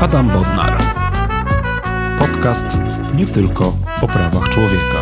Adam 0.00 0.32
Bodnar. 0.32 0.82
Podcast 2.18 2.66
nie 3.14 3.26
tylko 3.26 3.78
o 4.02 4.08
prawach 4.08 4.48
człowieka. 4.48 5.00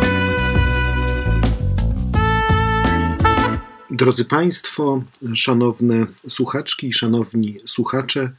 Drodzy 3.91 4.25
Państwo, 4.25 5.03
szanowne 5.33 6.05
słuchaczki 6.29 6.87
i 6.87 6.93
szanowni 6.93 7.57
słuchacze, 7.65 8.29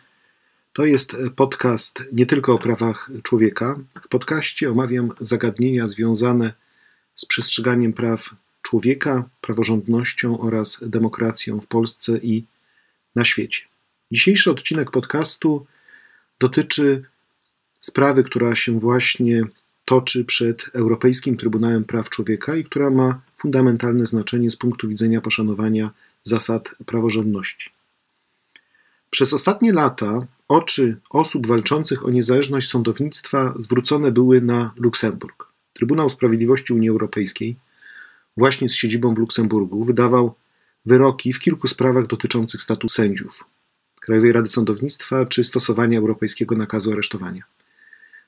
to 0.73 0.85
jest 0.85 1.17
podcast 1.37 2.03
nie 2.13 2.27
tylko 2.27 2.54
o 2.54 2.59
prawach 2.59 3.11
człowieka. 3.23 3.79
W 4.03 4.09
podcaście 4.09 4.71
omawiam 4.71 5.13
zagadnienia 5.21 5.87
związane 5.87 6.53
z 7.17 7.27
przestrzeganiem 7.27 7.93
praw 7.93 8.31
człowieka, 8.63 9.29
praworządnością 9.41 10.41
oraz 10.41 10.81
demokracją 10.87 11.61
w 11.61 11.67
Polsce 11.67 12.19
i 12.19 12.45
na 13.15 13.25
świecie. 13.25 13.63
Dzisiejszy 14.11 14.51
odcinek 14.51 14.91
podcastu 14.91 15.67
dotyczy 16.41 17.05
sprawy, 17.81 18.23
która 18.23 18.55
się 18.55 18.81
właśnie 18.81 19.45
toczy 19.85 20.25
przed 20.25 20.71
Europejskim 20.73 21.37
Trybunałem 21.37 21.85
Praw 21.85 22.11
Człowieka 22.11 22.57
i 22.57 22.65
która 22.65 22.91
ma 22.91 23.21
fundamentalne 23.37 24.07
znaczenie 24.07 24.51
z 24.51 24.57
punktu 24.57 24.89
widzenia 24.89 25.21
poszanowania 25.21 25.91
zasad 26.25 26.71
praworządności. 26.87 27.71
Przez 29.11 29.33
ostatnie 29.33 29.73
lata 29.73 30.27
oczy 30.49 30.97
osób 31.11 31.47
walczących 31.47 32.07
o 32.07 32.11
niezależność 32.11 32.69
sądownictwa 32.71 33.55
zwrócone 33.57 34.13
były 34.13 34.41
na 34.41 34.73
Luksemburg. 34.77 35.47
Trybunał 35.75 36.09
Sprawiedliwości 36.11 36.73
Unii 36.73 36.89
Europejskiej, 36.89 37.57
właśnie 38.37 38.69
z 38.69 38.75
siedzibą 38.75 39.15
w 39.15 39.19
Luksemburgu, 39.19 39.85
wydawał 39.85 40.35
wyroki 40.87 41.33
w 41.33 41.41
kilku 41.41 41.69
sprawach 41.69 42.07
dotyczących 42.07 42.63
statusu 42.63 42.95
sędziów, 42.95 43.45
Krajowej 44.06 44.33
Rady 44.33 44.48
Sądownictwa 44.48 45.27
czy 45.27 45.45
stosowania 45.45 45.98
europejskiego 45.98 46.56
nakazu 46.56 46.92
aresztowania. 46.92 47.42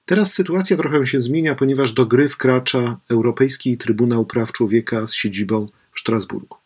Teraz 0.07 0.35
sytuacja 0.35 0.77
trochę 0.77 1.07
się 1.07 1.21
zmienia, 1.21 1.55
ponieważ 1.55 1.93
do 1.93 2.07
gry 2.07 2.29
wkracza 2.29 2.99
Europejski 3.11 3.79
Trybunał 3.79 4.27
Praw 4.27 4.53
Człowieka 4.53 5.07
z 5.07 5.15
siedzibą 5.15 5.69
w 5.93 6.01
Strasburgu. 6.01 6.57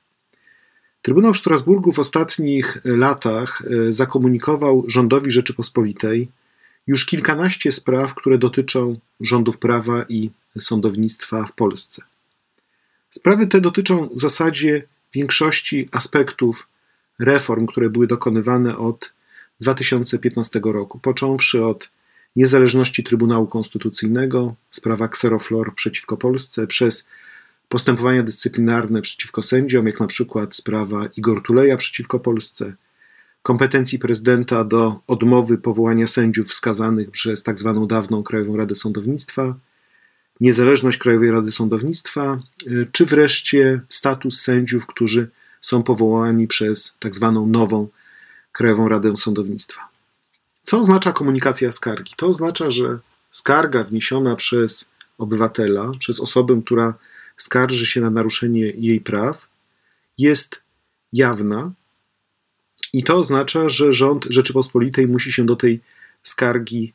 Trybunał 1.03 1.35
w 1.35 1.39
Strasburgu 1.39 1.93
w 1.93 1.99
ostatnich 1.99 2.79
latach 2.85 3.63
e, 3.89 3.93
zakomunikował 3.93 4.85
rządowi 4.87 5.31
Rzeczypospolitej 5.31 6.29
już 6.87 7.07
kilkanaście 7.07 7.73
spraw, 7.73 8.15
które 8.15 8.39
dotyczą 8.39 8.99
rządów 9.21 9.59
prawa 9.59 10.05
i 10.09 10.31
sądownictwa 10.61 11.45
w 11.45 11.53
Polsce. 11.53 12.03
Sprawy 13.11 13.47
te 13.47 13.61
dotyczą 13.61 14.09
w 14.09 14.21
zasadzie 14.21 14.83
większości 15.15 15.89
aspektów 15.93 16.67
reform, 17.19 17.67
które 17.67 17.91
były 17.91 18.07
dokonywane 18.07 18.79
od 18.79 19.13
2015 19.61 20.61
roku, 20.65 20.99
począwszy 20.99 21.65
od 21.65 21.91
niezależności 22.37 23.05
Trybunału 23.05 23.47
Konstytucyjnego, 23.47 24.55
sprawa 24.71 25.05
Xeroflor 25.05 25.75
przeciwko 25.75 26.17
Polsce, 26.17 26.67
przez 26.67 27.09
postępowania 27.69 28.23
dyscyplinarne 28.23 29.03
przeciwko 29.03 29.43
sędziom, 29.43 29.87
jak 29.87 30.01
na 30.01 30.07
przykład 30.07 30.57
sprawa 30.57 31.09
Igor 31.17 31.43
Tuleja 31.43 31.77
przeciwko 31.77 32.21
Polsce, 32.21 32.75
kompetencji 33.43 33.99
prezydenta 33.99 34.65
do 34.65 35.01
odmowy 35.07 35.59
powołania 35.59 36.07
sędziów 36.07 36.49
wskazanych 36.49 37.11
przez 37.11 37.43
tzw. 37.43 37.75
Tak 37.75 37.87
dawną 37.87 38.23
Krajową 38.23 38.57
Radę 38.57 38.75
Sądownictwa, 38.75 39.55
niezależność 40.41 40.99
Krajowej 40.99 41.31
Rady 41.31 41.53
Sądownictwa, 41.53 42.41
y, 42.67 42.87
czy 42.93 43.07
wreszcie 43.07 43.81
status 43.89 44.41
sędziów, 44.41 44.87
którzy 44.87 45.31
są 45.63 45.83
powołani 45.83 46.47
przez. 46.47 46.97
Tak 46.99 47.13
nową 47.47 47.89
Krajową 48.53 48.89
Radę 48.89 49.17
Sądownictwa. 49.17 49.89
Co 50.63 50.79
oznacza 50.79 51.13
komunikacja 51.13 51.73
skargi? 51.73 52.15
To 52.17 52.27
oznacza, 52.27 52.71
że 52.71 52.99
skarga 53.31 53.85
wniesiona 53.85 54.37
przez 54.37 54.89
obywatela, 55.19 55.93
przez 55.99 56.21
osobę, 56.21 56.61
która 56.65 56.95
skarży 57.37 57.87
się 57.87 58.01
na 58.01 58.11
naruszenie 58.11 58.71
jej 58.71 59.01
praw, 59.01 59.49
jest 60.19 60.61
jawna 61.13 61.73
i 62.93 63.05
to 63.05 63.17
oznacza, 63.17 63.69
że 63.69 63.93
rząd 63.93 64.27
Rzeczypospolitej 64.31 65.09
musi 65.09 65.33
się 65.33 65.47
do 65.47 65.57
tej 65.57 65.81
skargi 66.23 66.93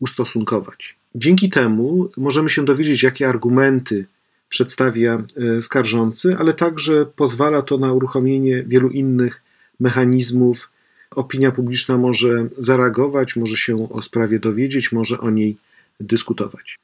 ustosunkować. 0.00 0.96
Dzięki 1.14 1.50
temu 1.50 2.10
możemy 2.16 2.48
się 2.48 2.64
dowiedzieć, 2.64 3.02
jakie 3.02 3.28
argumenty 3.28 4.06
przedstawia 4.50 5.22
e, 5.36 5.62
skarżący, 5.62 6.36
ale 6.38 6.52
także 6.52 7.06
pozwala 7.06 7.62
to 7.62 7.78
na 7.78 7.92
uruchomienie 7.92 8.64
wielu 8.66 8.88
innych 8.88 9.42
mechanizmów. 9.80 10.70
Opinia 11.10 11.52
publiczna 11.52 11.96
może 11.96 12.48
zareagować, 12.58 13.36
może 13.36 13.56
się 13.56 13.88
o 13.90 14.02
sprawie 14.02 14.38
dowiedzieć, 14.38 14.92
może 14.92 15.20
o 15.20 15.30
niej 15.30 15.56
dyskutować. 16.00 16.78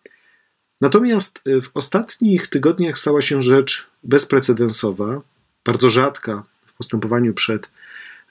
Natomiast 0.81 1.41
e, 1.47 1.61
w 1.61 1.71
ostatnich 1.75 2.47
tygodniach 2.47 2.99
stała 2.99 3.23
się 3.23 3.43
rzecz 3.43 3.87
bezprecedensowa, 4.05 5.21
bardzo 5.65 5.91
rzadka 5.91 6.43
w 6.67 6.73
postępowaniu 6.73 7.35
przed 7.35 7.71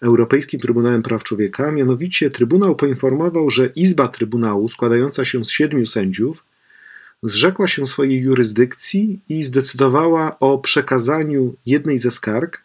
Europejskim 0.02 0.60
Trybunałem 0.60 1.04
Praw 1.04 1.24
Człowieka. 1.24 1.72
Mianowicie 1.72 2.30
Trybunał 2.32 2.76
poinformował, 2.76 3.50
że 3.50 3.66
Izba 3.66 4.08
Trybunału, 4.08 4.70
składająca 4.70 5.26
się 5.26 5.46
z 5.46 5.50
siedmiu 5.50 5.86
sędziów, 5.86 6.44
zrzekła 7.24 7.68
się 7.68 7.86
swojej 7.86 8.22
jurysdykcji 8.22 9.20
i 9.30 9.44
zdecydowała 9.44 10.40
o 10.40 10.58
przekazaniu 10.58 11.56
jednej 11.66 11.98
ze 11.98 12.12
skarg, 12.12 12.64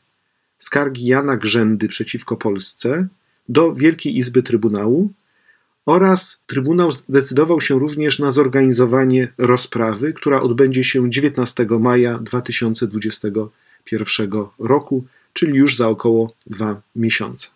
skargi 0.58 1.06
Jana 1.06 1.36
Grzędy 1.36 1.88
przeciwko 1.88 2.36
Polsce, 2.36 3.08
do 3.48 3.72
Wielkiej 3.72 4.18
Izby 4.18 4.42
Trybunału 4.42 5.12
oraz 5.86 6.42
Trybunał 6.46 6.92
zdecydował 6.92 7.60
się 7.60 7.78
również 7.78 8.18
na 8.18 8.30
zorganizowanie 8.30 9.32
rozprawy, 9.38 10.12
która 10.12 10.40
odbędzie 10.40 10.84
się 10.84 11.10
19 11.10 11.66
maja 11.80 12.18
2021 12.18 14.30
roku, 14.58 15.04
czyli 15.32 15.54
już 15.54 15.76
za 15.76 15.88
około 15.88 16.34
dwa 16.46 16.82
miesiące. 16.96 17.48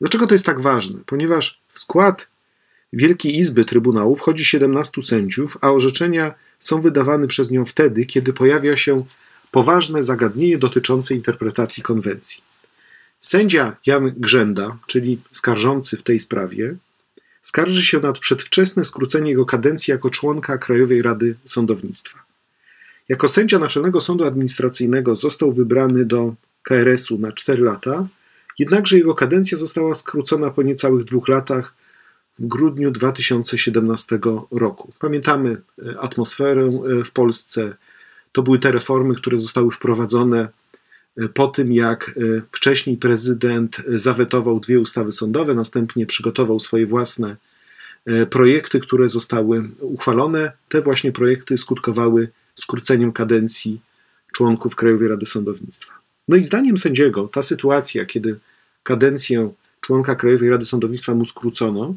Dlaczego 0.00 0.26
to 0.26 0.34
jest 0.34 0.46
tak 0.46 0.60
ważne? 0.60 1.00
Ponieważ 1.06 1.60
w 1.68 1.78
skład 1.78 2.26
Wielkiej 2.96 3.38
Izby 3.38 3.64
Trybunału 3.64 4.16
wchodzi 4.16 4.44
17 4.44 5.02
sędziów, 5.02 5.58
a 5.60 5.72
orzeczenia 5.72 6.34
są 6.58 6.80
wydawane 6.80 7.26
przez 7.26 7.50
nią 7.50 7.64
wtedy, 7.64 8.06
kiedy 8.06 8.32
pojawia 8.32 8.76
się 8.76 9.04
poważne 9.50 10.02
zagadnienie 10.02 10.58
dotyczące 10.58 11.14
interpretacji 11.14 11.82
konwencji. 11.82 12.42
Sędzia 13.20 13.76
Jan 13.86 14.14
Grzenda, 14.16 14.76
czyli 14.86 15.20
skarżący 15.32 15.96
w 15.96 16.02
tej 16.02 16.18
sprawie, 16.18 16.76
skarży 17.42 17.82
się 17.82 17.98
nad 17.98 18.18
przedwczesne 18.18 18.84
skrócenie 18.84 19.30
jego 19.30 19.46
kadencji 19.46 19.90
jako 19.90 20.10
członka 20.10 20.58
Krajowej 20.58 21.02
Rady 21.02 21.34
Sądownictwa. 21.44 22.18
Jako 23.08 23.28
sędzia 23.28 23.58
Naczelnego 23.58 24.00
Sądu 24.00 24.24
Administracyjnego 24.24 25.14
został 25.14 25.52
wybrany 25.52 26.04
do 26.04 26.34
KRS-u 26.62 27.18
na 27.18 27.32
4 27.32 27.62
lata, 27.62 28.06
jednakże 28.58 28.96
jego 28.96 29.14
kadencja 29.14 29.58
została 29.58 29.94
skrócona 29.94 30.50
po 30.50 30.62
niecałych 30.62 31.04
dwóch 31.04 31.28
latach 31.28 31.74
w 32.38 32.46
grudniu 32.46 32.90
2017 32.90 34.18
roku. 34.50 34.92
Pamiętamy 34.98 35.56
e, 35.86 36.00
atmosferę 36.00 36.62
e, 37.00 37.04
w 37.04 37.10
Polsce. 37.10 37.74
To 38.32 38.42
były 38.42 38.58
te 38.58 38.72
reformy, 38.72 39.14
które 39.14 39.38
zostały 39.38 39.70
wprowadzone 39.70 40.48
e, 41.16 41.28
po 41.28 41.48
tym, 41.48 41.72
jak 41.72 42.18
wcześniej 42.52 42.96
prezydent 42.96 43.82
zawetował 43.88 44.60
dwie 44.60 44.80
ustawy 44.80 45.12
sądowe, 45.12 45.54
następnie 45.54 46.06
przygotował 46.06 46.60
swoje 46.60 46.86
własne 46.86 47.36
projekty, 48.30 48.80
które 48.80 49.08
zostały 49.08 49.70
uchwalone. 49.80 50.52
Te 50.68 50.80
właśnie 50.80 51.12
projekty 51.12 51.56
skutkowały 51.56 52.28
skróceniem 52.56 53.12
kadencji 53.12 53.80
członków 54.32 54.76
Krajowej 54.76 55.08
Rady 55.08 55.26
Sądownictwa. 55.26 55.94
No 56.28 56.36
i 56.36 56.44
zdaniem 56.44 56.76
sędziego 56.76 57.28
ta 57.28 57.42
sytuacja, 57.42 58.04
kiedy 58.04 58.38
kadencję 58.82 59.52
członka 59.80 60.14
Krajowej 60.14 60.50
Rady 60.50 60.64
Sądownictwa 60.64 61.14
mu 61.14 61.24
skrócono, 61.24 61.94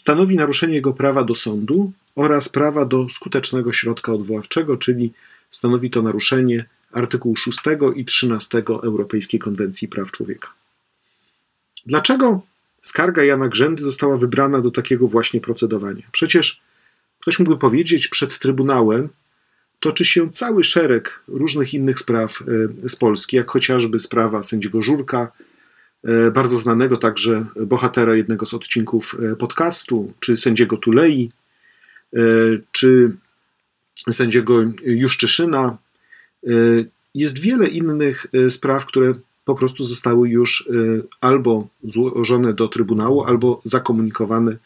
stanowi 0.00 0.36
naruszenie 0.36 0.74
jego 0.74 0.92
prawa 0.92 1.24
do 1.24 1.34
sądu 1.34 1.92
oraz 2.14 2.48
prawa 2.48 2.84
do 2.84 3.08
skutecznego 3.08 3.72
środka 3.72 4.12
odwoławczego, 4.12 4.76
czyli 4.76 5.12
stanowi 5.50 5.90
to 5.90 6.02
naruszenie 6.02 6.64
artykułu 6.92 7.36
6 7.36 7.58
i 7.96 8.04
13 8.04 8.62
Europejskiej 8.68 9.40
Konwencji 9.40 9.88
Praw 9.88 10.10
Człowieka. 10.10 10.48
Dlaczego 11.86 12.40
skarga 12.80 13.24
Jana 13.24 13.48
Grzędy 13.48 13.82
została 13.82 14.16
wybrana 14.16 14.60
do 14.60 14.70
takiego 14.70 15.06
właśnie 15.06 15.40
procedowania? 15.40 16.02
Przecież 16.12 16.60
ktoś 17.20 17.38
mógłby 17.38 17.56
powiedzieć, 17.56 18.08
przed 18.08 18.38
Trybunałem 18.38 19.08
toczy 19.80 20.04
się 20.04 20.30
cały 20.30 20.64
szereg 20.64 21.22
różnych 21.28 21.74
innych 21.74 21.98
spraw 21.98 22.42
e, 22.82 22.88
z 22.88 22.96
Polski, 22.96 23.36
jak 23.36 23.50
chociażby 23.50 23.98
sprawa 23.98 24.42
sędziego 24.42 24.82
Żurka, 24.82 25.32
bardzo 26.34 26.58
znanego 26.58 26.96
także 26.96 27.46
bohatera 27.66 28.14
jednego 28.14 28.46
z 28.46 28.54
odcinków 28.54 29.16
e, 29.32 29.36
podcastu, 29.36 30.12
czy 30.20 30.36
sędziego 30.36 30.76
Tulei, 30.76 31.30
e, 32.16 32.20
czy 32.72 33.16
sędziego 34.10 34.62
Juszczyszyna. 34.84 35.78
Jest 37.14 37.38
wiele 37.38 37.68
innych 37.68 38.26
spraw, 38.50 38.86
które 38.86 39.14
po 39.44 39.54
prostu 39.54 39.84
zostały 39.84 40.28
już 40.28 40.68
albo 41.20 41.68
złożone 41.84 42.54
do 42.54 42.68
Trybunału, 42.68 43.24
albo 43.24 43.60
zakomunikowane 43.64 44.56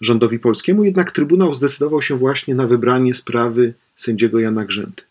rządowi 0.00 0.38
polskiemu, 0.38 0.84
jednak 0.84 1.10
Trybunał 1.10 1.54
zdecydował 1.54 2.02
się 2.02 2.18
właśnie 2.18 2.54
na 2.54 2.66
wybranie 2.66 3.14
sprawy 3.14 3.74
sędziego 3.96 4.38
Jana 4.38 4.64
Grzędy. 4.64 5.07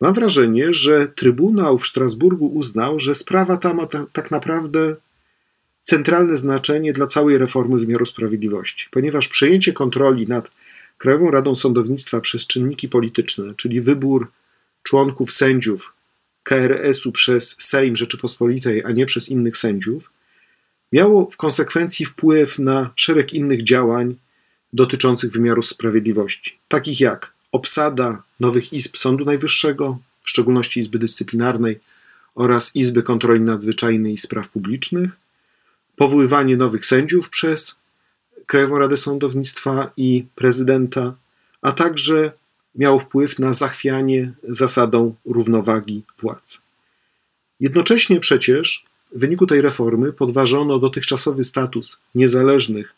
Mam 0.00 0.14
wrażenie, 0.14 0.72
że 0.72 1.08
Trybunał 1.08 1.78
w 1.78 1.86
Strasburgu 1.86 2.46
uznał, 2.46 2.98
że 2.98 3.14
sprawa 3.14 3.56
ta 3.56 3.74
ma 3.74 3.86
ta, 3.86 4.06
tak 4.12 4.30
naprawdę 4.30 4.96
centralne 5.82 6.36
znaczenie 6.36 6.92
dla 6.92 7.06
całej 7.06 7.38
reformy 7.38 7.78
wymiaru 7.78 8.06
sprawiedliwości, 8.06 8.88
ponieważ 8.90 9.28
przejęcie 9.28 9.72
kontroli 9.72 10.26
nad 10.26 10.50
Krajową 10.98 11.30
Radą 11.30 11.54
Sądownictwa 11.54 12.20
przez 12.20 12.46
czynniki 12.46 12.88
polityczne, 12.88 13.54
czyli 13.56 13.80
wybór 13.80 14.30
członków 14.82 15.32
sędziów 15.32 15.92
KRS-u 16.42 17.12
przez 17.12 17.56
Sejm 17.60 17.96
Rzeczypospolitej, 17.96 18.84
a 18.84 18.92
nie 18.92 19.06
przez 19.06 19.28
innych 19.28 19.56
sędziów, 19.56 20.10
miało 20.92 21.30
w 21.30 21.36
konsekwencji 21.36 22.06
wpływ 22.06 22.58
na 22.58 22.90
szereg 22.96 23.34
innych 23.34 23.62
działań 23.62 24.16
dotyczących 24.72 25.32
wymiaru 25.32 25.62
sprawiedliwości, 25.62 26.58
takich 26.68 27.00
jak 27.00 27.32
obsada 27.52 28.22
nowych 28.40 28.72
izb 28.72 28.96
Sądu 28.96 29.24
Najwyższego, 29.24 29.98
w 30.22 30.30
szczególności 30.30 30.80
Izby 30.80 30.98
Dyscyplinarnej 30.98 31.80
oraz 32.34 32.76
Izby 32.76 33.02
Kontroli 33.02 33.40
Nadzwyczajnej 33.40 34.12
i 34.14 34.18
Spraw 34.18 34.48
Publicznych, 34.48 35.10
powoływanie 35.96 36.56
nowych 36.56 36.86
sędziów 36.86 37.30
przez 37.30 37.78
Krajową 38.46 38.78
Radę 38.78 38.96
Sądownictwa 38.96 39.90
i 39.96 40.24
prezydenta, 40.34 41.14
a 41.62 41.72
także 41.72 42.32
miało 42.74 42.98
wpływ 42.98 43.38
na 43.38 43.52
zachwianie 43.52 44.32
zasadą 44.48 45.14
równowagi 45.24 46.02
władz. 46.18 46.62
Jednocześnie 47.60 48.20
przecież 48.20 48.84
w 49.12 49.20
wyniku 49.20 49.46
tej 49.46 49.60
reformy 49.60 50.12
podważono 50.12 50.78
dotychczasowy 50.78 51.44
status 51.44 52.00
niezależnych 52.14 52.94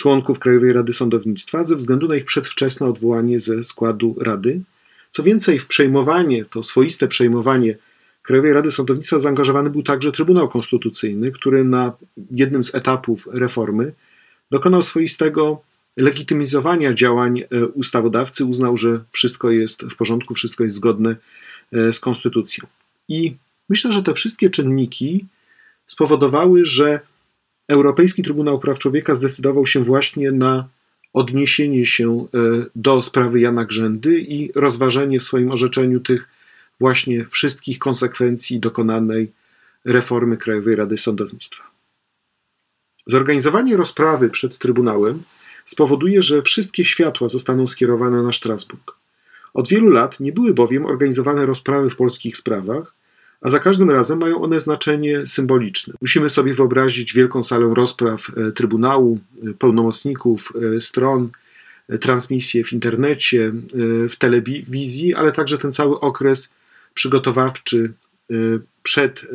członków 0.00 0.38
Krajowej 0.38 0.72
Rady 0.72 0.92
Sądownictwa 0.92 1.64
ze 1.64 1.76
względu 1.76 2.06
na 2.06 2.16
ich 2.16 2.24
przedwczesne 2.24 2.86
odwołanie 2.86 3.40
ze 3.40 3.64
składu 3.64 4.16
Rady. 4.20 4.60
Co 5.10 5.22
więcej, 5.22 5.58
w 5.58 5.66
przejmowanie, 5.66 6.44
to 6.44 6.62
swoiste 6.62 7.08
przejmowanie 7.08 7.76
Krajowej 8.22 8.52
Rady 8.52 8.70
Sądownictwa 8.70 9.18
zaangażowany 9.18 9.70
był 9.70 9.82
także 9.82 10.12
Trybunał 10.12 10.48
Konstytucyjny, 10.48 11.32
który 11.32 11.64
na 11.64 11.92
jednym 12.30 12.62
z 12.62 12.74
etapów 12.74 13.28
reformy 13.32 13.92
dokonał 14.50 14.82
swoistego 14.82 15.62
legitymizowania 15.96 16.94
działań 16.94 17.40
e, 17.40 17.66
ustawodawcy, 17.66 18.44
uznał, 18.44 18.76
że 18.76 19.00
wszystko 19.10 19.50
jest 19.50 19.82
w 19.82 19.96
porządku, 19.96 20.34
wszystko 20.34 20.64
jest 20.64 20.76
zgodne 20.76 21.16
e, 21.72 21.92
z 21.92 22.00
konstytucją. 22.00 22.66
I 23.08 23.36
myślę, 23.68 23.92
że 23.92 24.02
te 24.02 24.14
wszystkie 24.14 24.50
czynniki 24.50 25.26
spowodowały, 25.86 26.64
że 26.64 27.00
Europejski 27.70 28.22
Trybunał 28.22 28.58
Praw 28.58 28.78
Człowieka 28.78 29.14
zdecydował 29.14 29.66
się 29.66 29.80
właśnie 29.80 30.32
na 30.32 30.68
odniesienie 31.12 31.86
się 31.86 32.26
e, 32.34 32.66
do 32.74 33.02
sprawy 33.02 33.40
Jana 33.40 33.64
Grzędy 33.64 34.20
i 34.20 34.52
rozważenie 34.54 35.18
w 35.18 35.22
swoim 35.22 35.50
orzeczeniu 35.50 36.00
tych 36.00 36.28
właśnie 36.80 37.24
wszystkich 37.24 37.78
konsekwencji 37.78 38.60
dokonanej 38.60 39.32
reformy 39.84 40.36
Krajowej 40.36 40.76
Rady 40.76 40.98
Sądownictwa. 40.98 41.64
Zorganizowanie 43.06 43.76
rozprawy 43.76 44.30
przed 44.30 44.58
Trybunałem 44.58 45.22
spowoduje, 45.64 46.22
że 46.22 46.42
wszystkie 46.42 46.84
światła 46.84 47.28
zostaną 47.28 47.66
skierowane 47.66 48.22
na 48.22 48.32
Strasburg. 48.32 48.92
Od 49.54 49.68
wielu 49.68 49.90
lat 49.90 50.20
nie 50.20 50.32
były 50.32 50.54
bowiem 50.54 50.86
organizowane 50.86 51.46
rozprawy 51.46 51.90
w 51.90 51.96
polskich 51.96 52.36
sprawach, 52.36 52.99
a 53.40 53.50
za 53.50 53.58
każdym 53.58 53.90
razem 53.90 54.18
mają 54.18 54.42
one 54.42 54.60
znaczenie 54.60 55.26
symboliczne. 55.26 55.94
Musimy 56.00 56.30
sobie 56.30 56.54
wyobrazić 56.54 57.14
wielką 57.14 57.42
salę 57.42 57.72
rozpraw 57.74 58.26
e, 58.36 58.52
Trybunału, 58.52 59.18
e, 59.42 59.54
pełnomocników, 59.54 60.52
e, 60.76 60.80
stron, 60.80 61.28
transmisje 62.00 62.64
w 62.64 62.72
internecie, 62.72 63.52
w 64.08 64.16
telewizji, 64.18 65.14
ale 65.14 65.32
także 65.32 65.58
ten 65.58 65.72
cały 65.72 66.00
okres 66.00 66.52
przygotowawczy 66.94 67.92
przed 68.82 69.26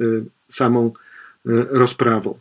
samą 0.48 0.94
rozprawą. 1.70 2.40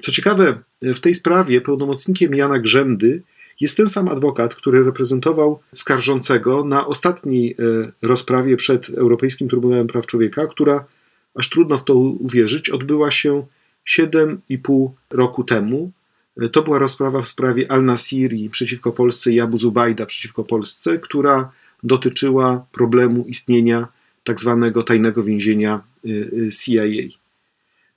Co 0.00 0.12
ciekawe, 0.12 0.58
w 0.82 1.00
tej 1.00 1.14
sprawie 1.14 1.60
pełnomocnikiem 1.60 2.34
Jana 2.34 2.58
Grzędy 2.58 3.22
jest 3.60 3.76
ten 3.76 3.86
sam 3.86 4.08
adwokat, 4.08 4.54
który 4.54 4.84
reprezentował 4.84 5.60
skarżącego 5.74 6.64
na 6.64 6.86
ostatniej 6.86 7.56
e, 7.58 7.92
rozprawie 8.02 8.56
przed 8.56 8.90
Europejskim 8.90 9.48
Trybunałem 9.48 9.86
Praw 9.86 10.06
Człowieka, 10.06 10.46
która, 10.46 10.84
aż 11.34 11.50
trudno 11.50 11.78
w 11.78 11.84
to 11.84 11.94
uwierzyć, 11.94 12.70
odbyła 12.70 13.10
się 13.10 13.46
7,5 13.98 14.90
roku 15.10 15.44
temu. 15.44 15.90
E, 16.40 16.48
to 16.48 16.62
była 16.62 16.78
rozprawa 16.78 17.22
w 17.22 17.28
sprawie 17.28 17.72
Al-Nasiri 17.72 18.50
przeciwko 18.50 18.92
Polsce 18.92 19.32
i 19.32 19.40
Abu 19.40 19.58
Zubajda 19.58 20.06
przeciwko 20.06 20.44
Polsce, 20.44 20.98
która 20.98 21.50
dotyczyła 21.82 22.66
problemu 22.72 23.24
istnienia 23.28 23.88
tak 24.24 24.40
zwanego 24.40 24.82
tajnego 24.82 25.22
więzienia 25.22 25.80
e, 26.04 26.08
CIA. 26.50 27.25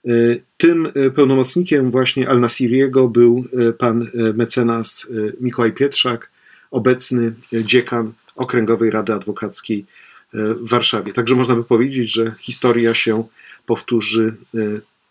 E, 0.07 0.11
tym 0.57 0.85
e, 0.95 1.11
pełnomocnikiem 1.11 1.91
właśnie 1.91 2.29
Al-Nasiriego 2.29 3.07
był 3.07 3.45
e, 3.69 3.73
pan 3.73 4.07
mecenas 4.33 5.07
Mikołaj 5.41 5.73
Pietrzak, 5.73 6.31
obecny 6.71 7.33
dziekan 7.51 8.13
Okręgowej 8.35 8.91
Rady 8.91 9.13
Adwokackiej 9.13 9.85
w 10.33 10.69
Warszawie. 10.69 11.13
Także 11.13 11.35
można 11.35 11.55
by 11.55 11.63
powiedzieć, 11.63 12.13
że 12.13 12.33
historia 12.39 12.93
się 12.93 13.23
powtórzy. 13.65 14.35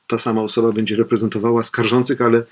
Ta 0.07 0.19
sama 0.19 0.43
osoba 0.43 0.73
będzie 0.73 0.97
reprezentowała 0.97 1.63
skarżących, 1.63 2.21
ale 2.21 2.43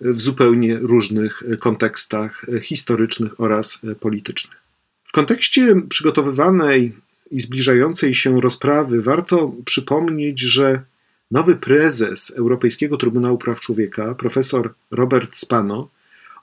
w 0.00 0.20
zupełnie 0.20 0.78
różnych 0.78 1.42
kontekstach 1.58 2.46
historycznych 2.62 3.40
oraz 3.40 3.82
politycznych. 4.00 4.56
W 5.04 5.12
kontekście 5.12 5.74
przygotowywanej 5.88 6.92
i 7.30 7.40
zbliżającej 7.40 8.14
się 8.14 8.40
rozprawy 8.40 9.02
warto 9.02 9.52
przypomnieć, 9.64 10.40
że 10.40 10.82
Nowy 11.32 11.56
prezes 11.56 12.30
Europejskiego 12.36 12.96
Trybunału 12.96 13.38
Praw 13.38 13.60
Człowieka, 13.60 14.14
profesor 14.14 14.74
Robert 14.90 15.36
Spano, 15.36 15.88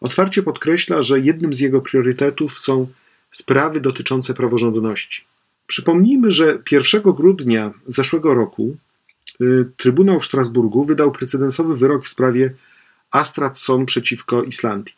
otwarcie 0.01 0.43
podkreśla, 0.43 1.01
że 1.01 1.19
jednym 1.19 1.53
z 1.53 1.59
jego 1.59 1.81
priorytetów 1.81 2.59
są 2.59 2.87
sprawy 3.31 3.81
dotyczące 3.81 4.33
praworządności. 4.33 5.25
Przypomnijmy, 5.67 6.31
że 6.31 6.59
1 6.71 7.01
grudnia 7.01 7.73
zeszłego 7.87 8.33
roku 8.33 8.77
y, 9.41 9.65
Trybunał 9.77 10.19
w 10.19 10.25
Strasburgu 10.25 10.83
wydał 10.83 11.11
precedensowy 11.11 11.77
wyrok 11.77 12.03
w 12.05 12.09
sprawie 12.09 12.53
Son 13.53 13.85
przeciwko 13.85 14.43
Islandii. 14.43 14.95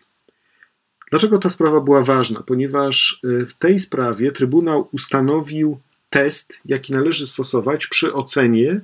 Dlaczego 1.10 1.38
ta 1.38 1.50
sprawa 1.50 1.82
była 1.82 2.04
ważna? 2.04 2.44
Ponieważ 2.44 3.22
y, 3.24 3.46
w 3.46 3.54
tej 3.54 3.80
sprawie 3.80 4.32
Trybunał 4.32 4.88
ustanowił 4.92 5.80
test, 6.10 6.54
jaki 6.66 6.94
należy 6.94 7.28
stosować 7.28 7.88
przy 7.88 8.14
ocenie, 8.14 8.82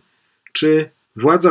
czy 0.53 0.97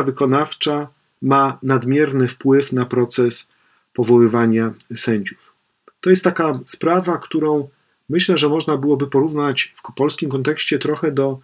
wykonawcza 0.03 0.87
ma 1.21 1.59
nadmierny 1.63 2.27
wpływ 2.27 2.73
na 2.73 2.85
proces 2.85 3.49
powoływania 3.93 4.73
sędziów. 4.95 5.53
To 6.01 6.09
jest 6.09 6.23
taka 6.23 6.59
sprawa, 6.65 7.17
którą 7.17 7.69
myślę, 8.09 8.37
że 8.37 8.49
można 8.49 8.77
byłoby 8.77 9.07
porównać 9.07 9.73
w 9.75 9.93
polskim 9.95 10.29
kontekście 10.29 10.79
trochę 10.79 11.11
do 11.11 11.39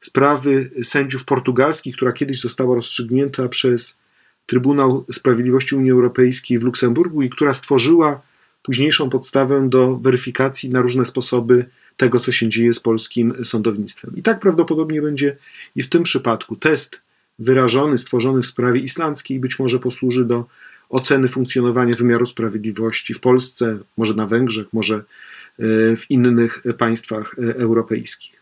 sprawy 0.00 0.70
sędziów 0.82 1.24
portugalskich, 1.24 1.96
która 1.96 2.12
kiedyś 2.12 2.40
została 2.40 2.74
rozstrzygnięta 2.74 3.48
przez 3.48 3.98
Trybunał 4.46 5.04
Sprawiedliwości 5.12 5.76
Unii 5.76 5.90
Europejskiej 5.90 6.58
w 6.58 6.62
Luksemburgu 6.62 7.22
i 7.22 7.30
która 7.30 7.54
stworzyła 7.54 8.20
późniejszą 8.62 9.10
podstawę 9.10 9.68
do 9.68 9.96
weryfikacji 9.96 10.70
na 10.70 10.80
różne 10.80 11.04
sposoby 11.04 11.64
tego, 11.96 12.20
co 12.20 12.32
się 12.32 12.48
dzieje 12.48 12.74
z 12.74 12.80
polskim 12.80 13.44
sądownictwem. 13.44 14.16
I 14.16 14.22
tak 14.22 14.40
prawdopodobnie 14.40 15.02
będzie 15.02 15.36
i 15.76 15.82
w 15.82 15.88
tym 15.88 16.02
przypadku. 16.02 16.56
Test 16.56 17.00
wyrażony, 17.40 17.98
stworzony 17.98 18.42
w 18.42 18.46
sprawie 18.46 18.80
islandzkiej, 18.80 19.40
być 19.40 19.58
może 19.58 19.78
posłuży 19.78 20.24
do 20.24 20.46
oceny 20.88 21.28
funkcjonowania 21.28 21.94
wymiaru 21.94 22.26
sprawiedliwości 22.26 23.14
w 23.14 23.20
Polsce, 23.20 23.78
może 23.96 24.14
na 24.14 24.26
Węgrzech, 24.26 24.66
może 24.72 24.94
e, 24.94 25.02
w 25.96 26.10
innych 26.10 26.62
państwach 26.78 27.36
e, 27.38 27.56
europejskich. 27.56 28.40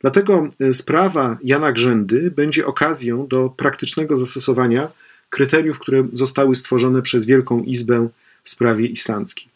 Dlatego 0.00 0.48
e, 0.60 0.74
sprawa 0.74 1.38
Jana 1.42 1.72
Grzędy 1.72 2.30
będzie 2.30 2.66
okazją 2.66 3.26
do 3.26 3.48
praktycznego 3.48 4.16
zastosowania 4.16 4.88
kryteriów, 5.30 5.78
które 5.78 6.08
zostały 6.12 6.56
stworzone 6.56 7.02
przez 7.02 7.26
Wielką 7.26 7.62
Izbę 7.62 8.08
w 8.42 8.50
sprawie 8.50 8.86
islandzkiej. 8.86 9.48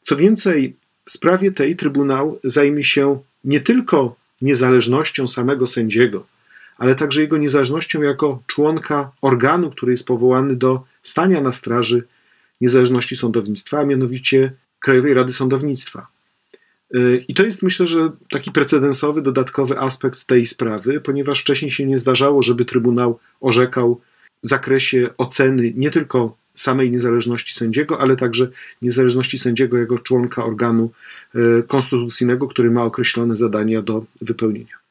Co 0.00 0.16
więcej, 0.16 0.76
w 1.04 1.10
sprawie 1.10 1.52
tej 1.52 1.76
Trybunał 1.76 2.38
zajmie 2.44 2.84
się 2.84 3.18
nie 3.44 3.60
tylko 3.60 4.16
niezależnością 4.42 5.28
samego 5.28 5.66
sędziego, 5.66 6.26
ale 6.82 6.94
także 6.94 7.20
jego 7.20 7.38
niezależnością 7.38 8.02
jako 8.02 8.42
członka 8.46 9.12
organu, 9.22 9.70
który 9.70 9.92
jest 9.92 10.06
powołany 10.06 10.56
do 10.56 10.82
stania 11.02 11.40
na 11.40 11.52
straży 11.52 12.04
niezależności 12.60 13.16
sądownictwa, 13.16 13.78
a 13.78 13.84
mianowicie 13.84 14.52
Krajowej 14.80 15.14
Rady 15.14 15.32
Sądownictwa. 15.32 16.06
Y, 16.94 17.24
I 17.28 17.34
to 17.34 17.44
jest, 17.44 17.62
myślę, 17.62 17.86
że 17.86 18.10
taki 18.30 18.52
precedensowy, 18.52 19.22
dodatkowy 19.22 19.78
aspekt 19.78 20.24
tej 20.24 20.46
sprawy, 20.46 21.00
ponieważ 21.00 21.40
wcześniej 21.40 21.70
się 21.70 21.86
nie 21.86 21.98
zdarzało, 21.98 22.42
żeby 22.42 22.64
Trybunał 22.64 23.18
orzekał 23.40 24.00
w 24.44 24.48
zakresie 24.48 25.10
oceny 25.18 25.72
nie 25.76 25.90
tylko 25.90 26.36
samej 26.54 26.90
niezależności 26.90 27.54
sędziego, 27.54 28.00
ale 28.00 28.16
także 28.16 28.48
niezależności 28.82 29.38
sędziego 29.38 29.78
jako 29.78 29.98
członka 29.98 30.44
organu 30.44 30.90
konstytucyjnego, 31.66 32.48
który 32.48 32.70
ma 32.70 32.82
określone 32.84 33.36
zadania 33.36 33.82
do 33.82 34.04
wypełnienia. 34.22 34.81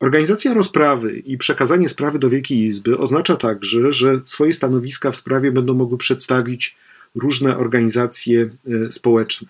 Organizacja 0.00 0.54
rozprawy 0.54 1.18
i 1.18 1.38
przekazanie 1.38 1.88
sprawy 1.88 2.18
do 2.18 2.30
Wielkiej 2.30 2.64
Izby 2.64 2.98
oznacza 2.98 3.36
także, 3.36 3.92
że 3.92 4.20
swoje 4.24 4.52
stanowiska 4.52 5.10
w 5.10 5.16
sprawie 5.16 5.52
będą 5.52 5.74
mogły 5.74 5.98
przedstawić 5.98 6.76
różne 7.14 7.56
organizacje 7.56 8.50
e, 8.86 8.92
społeczne. 8.92 9.48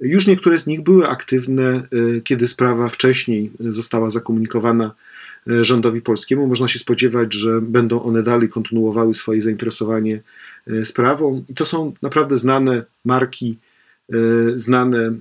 Już 0.00 0.26
niektóre 0.26 0.58
z 0.58 0.66
nich 0.66 0.80
były 0.80 1.08
aktywne, 1.08 1.64
e, 1.72 2.20
kiedy 2.20 2.48
sprawa 2.48 2.88
wcześniej 2.88 3.50
została 3.60 4.10
zakomunikowana 4.10 4.94
e, 5.48 5.64
rządowi 5.64 6.02
polskiemu. 6.02 6.46
Można 6.46 6.68
się 6.68 6.78
spodziewać, 6.78 7.32
że 7.34 7.60
będą 7.60 8.02
one 8.02 8.22
dalej 8.22 8.48
kontynuowały 8.48 9.14
swoje 9.14 9.42
zainteresowanie 9.42 10.20
sprawą. 10.84 11.44
I 11.48 11.54
to 11.54 11.64
są 11.64 11.92
naprawdę 12.02 12.36
znane 12.36 12.84
marki 13.04 13.56
znane 14.54 14.98
e, 14.98 15.12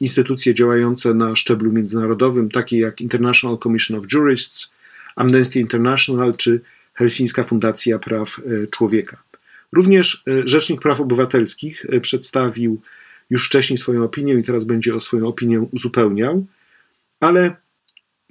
instytucje 0.00 0.54
działające 0.54 1.14
na 1.14 1.36
szczeblu 1.36 1.72
międzynarodowym, 1.72 2.50
takie 2.50 2.78
jak 2.78 3.00
International 3.00 3.58
Commission 3.58 3.98
of 3.98 4.04
Jurists, 4.12 4.72
Amnesty 5.16 5.60
International 5.60 6.36
czy 6.36 6.60
Helsińska 6.94 7.44
Fundacja 7.44 7.98
Praw 7.98 8.38
e, 8.38 8.66
Człowieka. 8.66 9.22
Również 9.72 10.24
Rzecznik 10.44 10.80
Praw 10.80 11.00
Obywatelskich 11.00 11.86
przedstawił 12.02 12.80
już 13.30 13.46
wcześniej 13.46 13.78
swoją 13.78 14.04
opinię 14.04 14.34
i 14.34 14.42
teraz 14.42 14.64
będzie 14.64 14.94
o 14.94 15.00
swoją 15.00 15.28
opinię 15.28 15.60
uzupełniał, 15.60 16.46
ale 17.20 17.56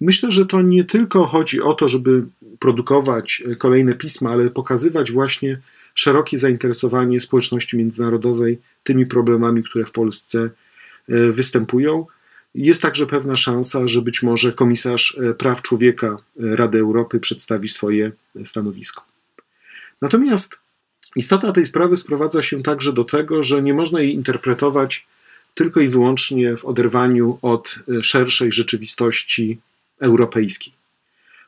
myślę, 0.01 0.31
że 0.31 0.45
to 0.45 0.61
nie 0.61 0.83
tylko 0.83 1.25
chodzi 1.25 1.61
o 1.61 1.73
to, 1.73 1.87
żeby 1.87 2.23
produkować 2.59 3.43
kolejne 3.57 3.93
pisma, 3.93 4.31
ale 4.31 4.49
pokazywać 4.49 5.11
właśnie 5.11 5.59
szerokie 5.97 6.37
zainteresowanie 6.37 7.19
społeczności 7.19 7.77
międzynarodowej 7.77 8.59
tymi 8.83 9.05
problemami, 9.05 9.63
które 9.63 9.85
w 9.85 9.91
Polsce 9.91 10.49
e, 11.09 11.31
występują. 11.31 12.05
Jest 12.55 12.81
także 12.81 13.05
pewna 13.07 13.35
szansa, 13.35 13.87
że 13.87 14.01
być 14.01 14.23
może 14.23 14.53
komisarz 14.53 15.17
e, 15.17 15.33
praw 15.33 15.61
człowieka 15.61 16.07
e, 16.07 16.15
Rady 16.55 16.79
Europy 16.79 17.19
przedstawi 17.19 17.69
swoje 17.69 18.11
stanowisko. 18.45 19.05
Natomiast 20.01 20.55
istota 21.15 21.51
tej 21.51 21.65
sprawy 21.65 21.97
sprowadza 21.97 22.41
się 22.41 22.63
także 22.63 22.93
do 22.93 23.03
tego, 23.03 23.43
że 23.43 23.61
nie 23.61 23.73
można 23.73 24.01
jej 24.01 24.13
interpretować 24.13 25.07
tylko 25.53 25.79
i 25.79 25.87
wyłącznie 25.87 26.57
w 26.57 26.65
oderwaniu 26.65 27.37
od 27.41 27.79
szerszej 28.01 28.51
rzeczywistości 28.51 29.59
europejskiej, 29.99 30.73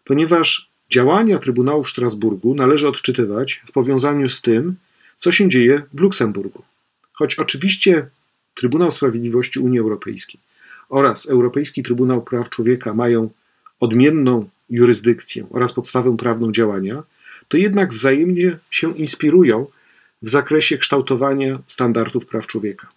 ponieważ 0.06 0.69
Działania 0.90 1.40
Trybunału 1.40 1.84
w 1.84 1.90
Strasburgu 1.90 2.56
należy 2.56 2.88
odczytywać 2.88 3.64
w 3.68 3.72
powiązaniu 3.72 4.30
z 4.30 4.42
tym, 4.42 4.76
co 5.16 5.32
się 5.32 5.50
dzieje 5.50 5.82
w 5.94 6.00
Luksemburgu. 6.00 6.64
Choć 7.14 7.36
oczywiście 7.36 8.10
Trybunał 8.56 8.92
Sprawiedliwości 8.92 9.60
Unii 9.60 9.80
Europejskiej 9.80 10.40
oraz 10.90 11.26
Europejski 11.26 11.84
Trybunał 11.84 12.22
Praw 12.22 12.50
Człowieka 12.50 12.94
mają 12.94 13.30
odmienną 13.80 14.50
jurysdykcję 14.70 15.48
oraz 15.50 15.74
podstawę 15.74 16.18
prawną 16.18 16.52
działania, 16.52 17.04
to 17.48 17.58
jednak 17.58 17.94
wzajemnie 17.94 18.58
się 18.70 18.98
inspirują 18.98 19.68
w 20.22 20.30
zakresie 20.30 20.78
kształtowania 20.78 21.60
standardów 21.68 22.26
praw 22.26 22.48
człowieka. 22.48 22.88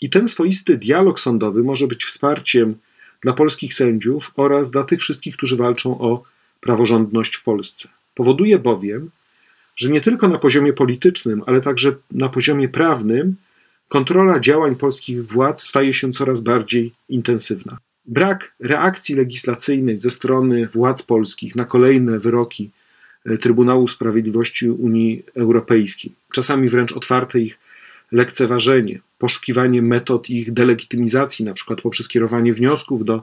I 0.00 0.10
ten 0.10 0.28
swoisty 0.28 0.78
dialog 0.78 1.20
sądowy 1.20 1.62
może 1.62 1.86
być 1.86 2.04
wsparciem 2.04 2.74
dla 3.20 3.32
polskich 3.32 3.74
sędziów 3.74 4.32
oraz 4.36 4.70
dla 4.70 4.84
tych 4.84 5.00
wszystkich, 5.00 5.36
którzy 5.36 5.56
walczą 5.56 6.00
o 6.00 6.22
praworządność 6.60 7.36
w 7.36 7.42
Polsce. 7.42 7.88
Powoduje 8.14 8.58
bowiem, 8.58 9.10
że 9.76 9.90
nie 9.90 10.00
tylko 10.00 10.28
na 10.28 10.38
poziomie 10.38 10.72
politycznym, 10.72 11.42
ale 11.46 11.60
także 11.60 11.92
na 12.10 12.28
poziomie 12.28 12.68
prawnym 12.68 13.36
kontrola 13.88 14.40
działań 14.40 14.76
polskich 14.76 15.26
władz 15.26 15.62
staje 15.62 15.92
się 15.92 16.12
coraz 16.12 16.40
bardziej 16.40 16.92
intensywna. 17.08 17.78
Brak 18.06 18.54
reakcji 18.60 19.14
legislacyjnej 19.14 19.96
ze 19.96 20.10
strony 20.10 20.66
władz 20.66 21.02
polskich 21.02 21.56
na 21.56 21.64
kolejne 21.64 22.18
wyroki 22.18 22.70
e, 23.26 23.38
Trybunału 23.38 23.88
Sprawiedliwości 23.88 24.68
Unii 24.68 25.22
Europejskiej, 25.34 26.12
czasami 26.32 26.68
wręcz 26.68 26.92
otwarte 26.92 27.40
ich 27.40 27.58
lekceważenie, 28.12 29.00
poszukiwanie 29.18 29.82
metod 29.82 30.30
ich 30.30 30.52
delegitymizacji, 30.52 31.44
na 31.44 31.52
przykład 31.52 31.80
poprzez 31.80 32.08
kierowanie 32.08 32.52
wniosków 32.52 33.04
do 33.04 33.22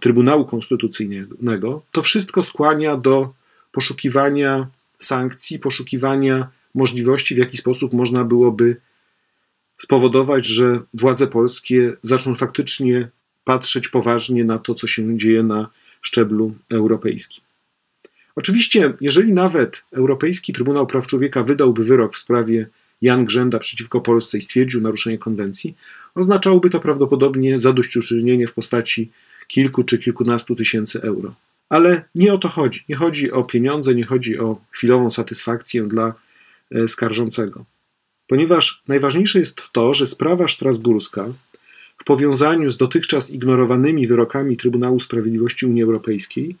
Trybunału 0.00 0.44
Konstytucyjnego, 0.44 1.82
to 1.92 2.02
wszystko 2.02 2.42
skłania 2.42 2.96
do 2.96 3.34
poszukiwania 3.72 4.68
sankcji, 4.98 5.58
poszukiwania 5.58 6.48
możliwości, 6.74 7.34
w 7.34 7.38
jaki 7.38 7.56
sposób 7.56 7.92
można 7.92 8.24
byłoby 8.24 8.76
spowodować, 9.78 10.46
że 10.46 10.80
władze 10.94 11.26
polskie 11.26 11.92
zaczną 12.02 12.34
faktycznie 12.34 13.08
patrzeć 13.44 13.88
poważnie 13.88 14.44
na 14.44 14.58
to, 14.58 14.74
co 14.74 14.86
się 14.86 15.18
dzieje 15.18 15.42
na 15.42 15.70
szczeblu 16.02 16.54
europejskim. 16.70 17.44
Oczywiście, 18.36 18.92
jeżeli 19.00 19.32
nawet 19.32 19.84
Europejski 19.92 20.52
Trybunał 20.52 20.86
Praw 20.86 21.06
Człowieka 21.06 21.42
wydałby 21.42 21.84
wyrok 21.84 22.14
w 22.14 22.18
sprawie 22.18 22.66
Jan 23.02 23.24
Grzęda 23.24 23.58
przeciwko 23.58 24.00
Polsce 24.00 24.38
i 24.38 24.40
stwierdził 24.40 24.80
naruszenie 24.80 25.18
konwencji, 25.18 25.74
oznaczałoby 26.14 26.70
to 26.70 26.80
prawdopodobnie 26.80 27.58
zadośćuczynienie 27.58 28.46
w 28.46 28.52
postaci 28.52 29.10
kilku 29.46 29.84
czy 29.84 29.98
kilkunastu 29.98 30.56
tysięcy 30.56 31.02
euro. 31.02 31.34
Ale 31.68 32.04
nie 32.14 32.34
o 32.34 32.38
to 32.38 32.48
chodzi. 32.48 32.84
Nie 32.88 32.96
chodzi 32.96 33.32
o 33.32 33.44
pieniądze, 33.44 33.94
nie 33.94 34.04
chodzi 34.04 34.38
o 34.38 34.60
chwilową 34.70 35.10
satysfakcję 35.10 35.82
dla 35.82 36.14
e, 36.70 36.88
skarżącego. 36.88 37.64
Ponieważ 38.26 38.82
najważniejsze 38.88 39.38
jest 39.38 39.62
to, 39.72 39.94
że 39.94 40.06
sprawa 40.06 40.48
strasburska 40.48 41.26
w 41.98 42.04
powiązaniu 42.04 42.70
z 42.70 42.76
dotychczas 42.76 43.30
ignorowanymi 43.30 44.06
wyrokami 44.06 44.56
Trybunału 44.56 45.00
Sprawiedliwości 45.00 45.66
Unii 45.66 45.82
Europejskiej 45.82 46.56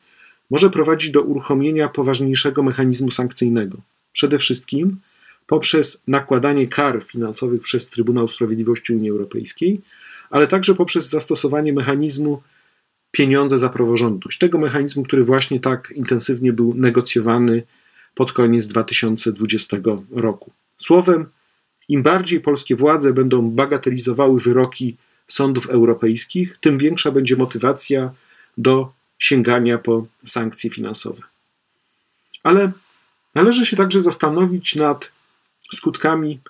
może 0.50 0.70
prowadzić 0.70 1.10
do 1.10 1.22
uruchomienia 1.22 1.88
poważniejszego 1.88 2.62
mechanizmu 2.62 3.10
sankcyjnego. 3.10 3.78
Przede 4.12 4.38
wszystkim 4.38 4.96
poprzez 5.48 6.02
nakładanie 6.06 6.68
kar 6.68 7.02
finansowych 7.04 7.62
przez 7.62 7.90
Trybunał 7.90 8.28
Sprawiedliwości 8.28 8.92
Unii 8.92 9.10
Europejskiej, 9.10 9.80
ale 10.30 10.46
także 10.46 10.74
poprzez 10.74 11.08
zastosowanie 11.08 11.72
mechanizmu 11.72 12.42
pieniądze 13.10 13.58
za 13.58 13.68
praworządność. 13.68 14.38
Tego 14.38 14.58
mechanizmu, 14.58 15.02
który 15.02 15.24
właśnie 15.24 15.60
tak 15.60 15.92
intensywnie 15.96 16.52
był 16.52 16.74
negocjowany 16.74 17.62
pod 18.14 18.32
koniec 18.32 18.66
2020 18.66 19.76
roku. 20.10 20.52
Słowem, 20.78 21.26
im 21.88 22.02
bardziej 22.02 22.40
polskie 22.40 22.76
władze 22.76 23.12
będą 23.12 23.50
bagatelizowały 23.50 24.38
wyroki 24.38 24.96
sądów 25.26 25.70
europejskich, 25.70 26.56
tym 26.60 26.78
większa 26.78 27.12
będzie 27.12 27.36
motywacja 27.36 28.10
do 28.58 28.92
sięgania 29.18 29.78
po 29.78 30.06
sankcje 30.24 30.70
finansowe. 30.70 31.22
Ale 32.42 32.72
należy 33.34 33.66
się 33.66 33.76
także 33.76 34.02
zastanowić 34.02 34.76
nad 34.76 35.17
skutkami 35.74 36.40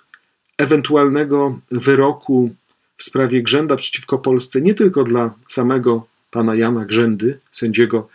ewentualnego 0.57 1.59
wyroku 1.71 2.55
w 2.97 3.03
sprawie 3.03 3.43
Grzęda 3.43 3.75
przeciwko 3.75 4.17
Polsce 4.17 4.61
nie 4.61 4.73
tylko 4.73 5.03
dla 5.03 5.33
samego 5.47 6.07
pana 6.31 6.55
Jana 6.55 6.85
Grzędy, 6.85 7.39
sędziego 7.51 8.09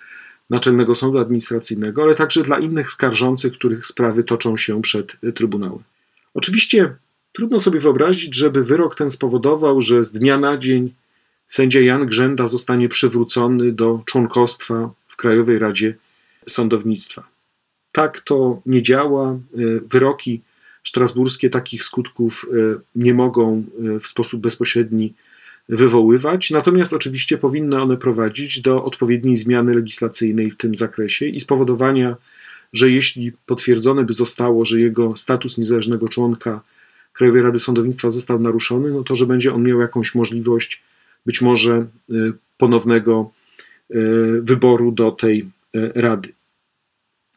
Naczelnego 0.51 0.95
Sądu 0.95 1.19
Administracyjnego, 1.19 2.03
ale 2.03 2.15
także 2.15 2.43
dla 2.43 2.59
innych 2.59 2.91
skarżących, 2.91 3.53
których 3.53 3.87
sprawy 3.87 4.25
toczą 4.25 4.57
się 4.57 4.83
przed 4.83 5.17
Trybunałem. 5.35 5.83
Oczywiście 6.35 6.97
trudno 7.33 7.61
sobie 7.61 7.81
wyobrazić, 7.81 8.35
żeby 8.35 8.65
wyrok 8.65 8.95
ten 8.95 9.11
spowodował, 9.11 9.81
że 9.81 10.05
z 10.05 10.13
dnia 10.13 10.39
na 10.39 10.57
dzień 10.57 10.95
sędzia 11.49 11.81
Jan 11.81 12.07
Grzęda 12.07 12.49
zostanie 12.49 12.89
przywrócony 12.89 13.73
do 13.73 14.03
członkostwa 14.05 14.91
w 15.09 15.17
Krajowej 15.17 15.59
Radzie 15.59 15.97
Sądownictwa. 16.49 17.29
Tak 17.93 18.21
to 18.21 18.63
nie 18.67 18.83
działa. 18.83 19.39
Wyroki 19.87 20.43
strasburskie 20.85 21.51
takich 21.51 21.85
skutków 21.85 22.47
nie 22.95 23.15
mogą 23.15 23.65
w 24.01 24.07
sposób 24.07 24.43
bezpośredni 24.43 25.15
wywoływać, 25.69 26.51
natomiast 26.51 26.93
oczywiście 26.93 27.39
powinny 27.39 27.83
one 27.83 27.97
prowadzić 27.97 28.61
do 28.61 28.85
odpowiedniej 28.85 29.37
zmiany 29.37 29.75
legislacyjnej 29.75 30.51
w 30.51 30.57
tym 30.57 30.75
zakresie 30.75 31.27
i 31.27 31.41
spowodowania, 31.41 32.17
że 32.73 32.91
jeśli 32.91 33.33
potwierdzone 33.47 34.05
by 34.05 34.13
zostało, 34.13 34.65
że 34.65 34.81
jego 34.81 35.17
status 35.17 35.59
niezależnego 35.59 36.09
członka 36.09 36.61
Krajowej 37.13 37.43
Rady 37.43 37.59
Sądownictwa 37.59 38.11
został 38.11 38.41
naruszony, 38.41 38.91
no 38.91 39.03
to 39.03 39.15
że 39.15 39.27
będzie 39.27 39.55
on 39.55 39.63
miał 39.63 39.81
jakąś 39.81 40.15
możliwość 40.15 40.83
być 41.27 41.43
może 41.43 41.87
y, 42.11 42.33
ponownego 42.59 43.31
wyboru 44.41 44.93
do 44.93 45.11
tej 45.13 45.51
rady. 45.95 46.33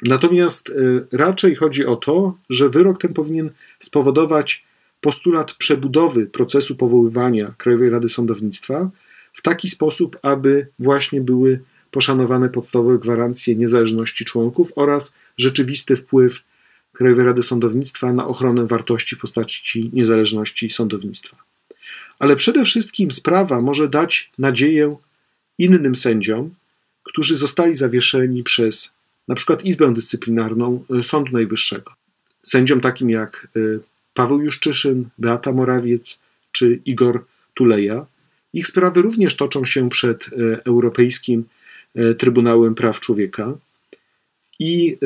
Natomiast 0.01 0.71
raczej 1.11 1.55
chodzi 1.55 1.85
o 1.85 1.95
to, 1.95 2.37
że 2.49 2.69
wyrok 2.69 3.01
ten 3.01 3.13
powinien 3.13 3.49
spowodować 3.79 4.63
postulat 5.01 5.53
przebudowy 5.53 6.25
procesu 6.25 6.75
powoływania 6.75 7.53
Krajowej 7.57 7.89
Rady 7.89 8.09
Sądownictwa 8.09 8.89
w 9.33 9.41
taki 9.41 9.69
sposób, 9.69 10.17
aby 10.21 10.67
właśnie 10.79 11.21
były 11.21 11.59
poszanowane 11.91 12.49
podstawowe 12.49 12.99
gwarancje 12.99 13.55
niezależności 13.55 14.25
członków 14.25 14.71
oraz 14.75 15.13
rzeczywisty 15.37 15.95
wpływ 15.95 16.43
Krajowej 16.93 17.25
Rady 17.25 17.43
Sądownictwa 17.43 18.13
na 18.13 18.27
ochronę 18.27 18.67
wartości 18.67 19.15
w 19.15 19.19
postaci 19.19 19.89
niezależności 19.93 20.69
sądownictwa. 20.69 21.37
Ale 22.19 22.35
przede 22.35 22.65
wszystkim 22.65 23.11
sprawa 23.11 23.61
może 23.61 23.89
dać 23.89 24.31
nadzieję 24.37 24.95
innym 25.57 25.95
sędziom, 25.95 26.49
którzy 27.03 27.37
zostali 27.37 27.75
zawieszeni 27.75 28.43
przez 28.43 28.96
na 29.27 29.35
przykład 29.35 29.65
Izbę 29.65 29.93
Dyscyplinarną 29.93 30.85
Sądu 31.01 31.31
Najwyższego. 31.31 31.91
Sędziom 32.43 32.81
takim 32.81 33.09
jak 33.09 33.47
y, 33.57 33.79
Paweł 34.13 34.41
Juszczyszyn, 34.41 35.09
Beata 35.17 35.51
Morawiec 35.51 36.19
czy 36.51 36.79
Igor 36.85 37.25
Tuleja. 37.53 38.05
Ich 38.53 38.67
sprawy 38.67 39.01
również 39.01 39.35
toczą 39.35 39.65
się 39.65 39.89
przed 39.89 40.27
y, 40.27 40.63
Europejskim 40.65 41.43
y, 41.99 42.15
Trybunałem 42.15 42.75
Praw 42.75 42.99
Człowieka. 42.99 43.53
I 44.59 44.97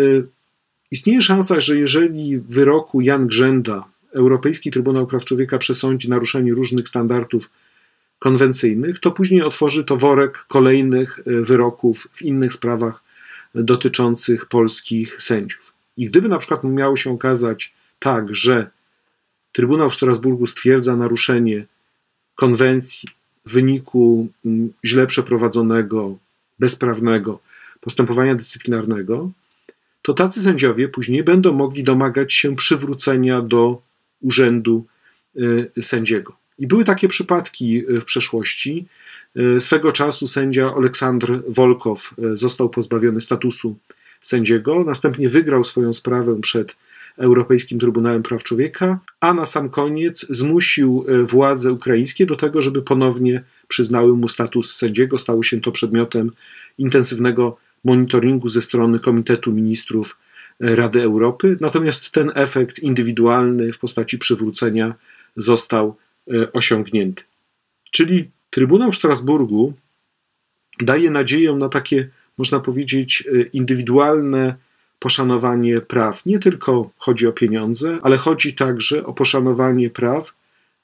istnieje 0.91 1.21
szansa, 1.21 1.59
że 1.59 1.77
jeżeli 1.77 2.37
w 2.37 2.47
wyroku 2.47 3.01
Jan 3.01 3.27
Grzęda 3.27 3.85
Europejski 4.13 4.71
Trybunał 4.71 5.07
Praw 5.07 5.25
Człowieka 5.25 5.57
przesądzi 5.57 6.09
naruszenie 6.09 6.53
różnych 6.53 6.87
standardów 6.87 7.49
konwencyjnych, 8.19 8.99
to 8.99 9.11
później 9.11 9.41
otworzy 9.41 9.85
to 9.85 9.97
worek 9.97 10.45
kolejnych 10.47 11.19
wyroków 11.25 12.07
w 12.13 12.21
innych 12.21 12.53
sprawach 12.53 13.03
dotyczących 13.55 14.45
polskich 14.45 15.21
sędziów. 15.21 15.73
I 15.97 16.05
gdyby 16.05 16.29
na 16.29 16.37
przykład 16.37 16.63
miało 16.63 16.97
się 16.97 17.11
okazać 17.11 17.73
tak, 17.99 18.35
że 18.35 18.71
Trybunał 19.51 19.89
w 19.89 19.95
Strasburgu 19.95 20.47
stwierdza 20.47 20.95
naruszenie 20.95 21.65
konwencji 22.35 23.09
w 23.45 23.53
wyniku 23.53 24.27
mm, 24.45 24.73
źle 24.85 25.07
przeprowadzonego, 25.07 26.17
bezprawnego 26.59 27.39
postępowania 27.81 28.35
dyscyplinarnego, 28.35 29.31
to 30.01 30.13
tacy 30.13 30.41
sędziowie 30.41 30.87
później 30.87 31.23
będą 31.23 31.53
mogli 31.53 31.83
domagać 31.83 32.33
się 32.33 32.55
przywrócenia 32.55 33.41
do 33.41 33.81
urzędu 34.21 34.85
y, 35.35 35.71
sędziego. 35.81 36.37
I 36.61 36.67
były 36.67 36.83
takie 36.83 37.07
przypadki 37.07 37.83
y, 37.89 38.01
w 38.01 38.05
przeszłości. 38.05 38.85
Y, 39.37 39.61
swego 39.61 39.91
czasu 39.91 40.27
sędzia 40.27 40.73
Aleksandr 40.75 41.41
Wolkow 41.47 42.13
został 42.33 42.69
pozbawiony 42.69 43.21
statusu 43.21 43.77
sędziego, 44.19 44.83
następnie 44.83 45.29
wygrał 45.29 45.63
swoją 45.63 45.93
sprawę 45.93 46.41
przed 46.41 46.75
Europejskim 47.17 47.79
Trybunałem 47.79 48.23
Praw 48.23 48.43
Człowieka, 48.43 48.99
a 49.19 49.33
na 49.33 49.45
sam 49.45 49.69
koniec 49.69 50.25
zmusił 50.29 51.05
e, 51.07 51.23
władze 51.23 51.73
ukraińskie 51.73 52.25
do 52.25 52.35
tego, 52.35 52.61
żeby 52.61 52.81
ponownie 52.81 53.43
przyznały 53.67 54.17
mu 54.17 54.27
status 54.27 54.75
sędziego. 54.75 55.17
Stało 55.17 55.43
się 55.43 55.61
to 55.61 55.71
przedmiotem 55.71 56.31
intensywnego 56.77 57.57
monitoringu 57.83 58.47
ze 58.47 58.61
strony 58.61 58.99
Komitetu 58.99 59.51
Ministrów 59.51 60.17
e, 60.59 60.75
Rady 60.75 61.01
Europy. 61.01 61.57
Natomiast 61.61 62.11
ten 62.11 62.31
efekt 62.35 62.79
indywidualny 62.79 63.71
w 63.71 63.77
postaci 63.77 64.17
przywrócenia 64.17 64.93
został 65.37 65.87
e, 65.89 66.10
osiągnięty. 66.53 67.23
Czyli 67.91 68.29
Trybunał 68.51 68.91
w 68.91 68.95
Strasburgu 68.95 69.73
daje 70.79 71.11
nadzieję 71.11 71.53
na 71.53 71.69
takie 71.69 72.09
można 72.37 72.59
powiedzieć, 72.59 73.23
y, 73.27 73.49
indywidualne 73.53 74.55
poszanowanie 74.99 75.81
praw. 75.81 76.25
Nie 76.25 76.39
tylko 76.39 76.91
chodzi 76.97 77.27
o 77.27 77.31
pieniądze, 77.31 77.99
ale 78.03 78.17
chodzi 78.17 78.53
także 78.53 79.05
o 79.05 79.13
poszanowanie 79.13 79.89
praw 79.89 80.33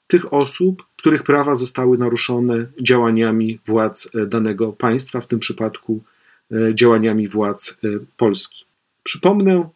tych 0.06 0.32
osób, 0.32 0.86
których 0.96 1.22
prawa 1.22 1.54
zostały 1.54 1.98
naruszone 1.98 2.66
działaniami 2.82 3.60
władz 3.66 4.10
e, 4.14 4.26
danego 4.26 4.72
państwa, 4.72 5.20
w 5.20 5.26
tym 5.26 5.38
przypadku 5.38 6.04
e, 6.52 6.74
działaniami 6.74 7.28
władz 7.28 7.78
e, 7.84 7.88
Polski. 8.16 8.64
Przypomnę, 9.02 9.68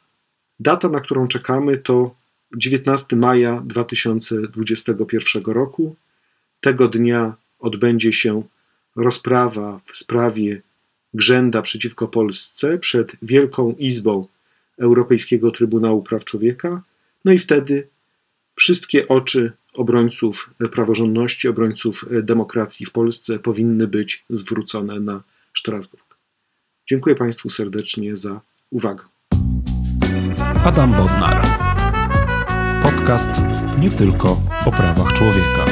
data, 0.61 0.88
na 0.88 1.00
którą 1.00 1.28
czekamy, 1.28 1.78
to 1.78 2.14
19 2.56 3.16
maja 3.16 3.62
2021 3.66 5.42
roku. 5.44 5.97
Tego 6.61 6.88
dnia 6.88 7.35
odbędzie 7.59 8.12
się 8.12 8.43
rozprawa 8.97 9.80
w 9.86 9.97
sprawie 9.97 10.62
Grzęda 11.15 11.62
przeciwko 11.62 12.08
Polsce 12.08 12.78
przed 12.78 13.17
Wielką 13.23 13.75
Izbą 13.78 14.26
Europejskiego 14.78 15.50
Trybunału 15.50 16.02
Praw 16.02 16.25
Człowieka. 16.25 16.82
No 17.25 17.32
i 17.32 17.38
wtedy 17.38 17.88
wszystkie 18.54 19.08
oczy 19.08 19.52
obrońców 19.75 20.50
praworządności, 20.73 21.49
obrońców 21.49 22.04
demokracji 22.23 22.86
w 22.86 22.93
Polsce 22.93 23.38
powinny 23.38 23.88
być 23.88 24.25
zwrócone 24.30 25.00
na 25.00 25.23
Strasburg. 25.56 26.17
Dziękuję 26.88 27.15
Państwu 27.15 27.50
serdecznie 27.50 28.17
za 28.17 28.41
uwagę. 28.71 29.04
Adam 30.65 30.97
Bodnar. 30.97 31.72
Podcast 32.82 33.30
nie 33.78 33.90
tylko 33.90 34.36
o 34.66 34.73
prawach 34.73 35.12
człowieka. 35.12 35.72